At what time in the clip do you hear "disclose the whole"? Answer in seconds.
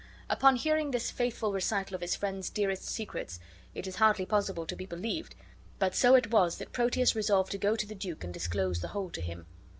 8.33-9.11